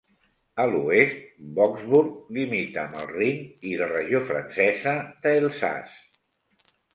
[0.61, 1.19] A l'oest,
[1.59, 4.95] Vogtsburg limita amb el Rin i la regió francesa
[5.27, 6.01] de Elsass.